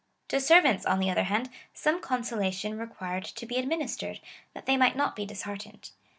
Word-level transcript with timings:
To 0.29 0.39
servants, 0.39 0.83
on 0.83 0.97
the 0.99 1.11
other 1.11 1.25
hand, 1.25 1.51
some 1.75 2.01
consolation 2.01 2.75
required 2.79 3.23
to 3.25 3.45
be 3.45 3.57
administered, 3.59 4.19
that 4.55 4.65
they 4.65 4.75
might 4.75 4.95
not 4.97 5.15
be 5.15 5.27
disheartened. 5.27 5.91